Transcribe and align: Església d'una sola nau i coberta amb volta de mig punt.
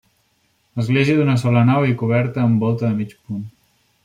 Església 0.83 1.19
d'una 1.19 1.35
sola 1.43 1.63
nau 1.69 1.87
i 1.91 1.95
coberta 2.03 2.45
amb 2.47 2.67
volta 2.67 2.89
de 2.91 3.01
mig 3.05 3.15
punt. 3.29 3.47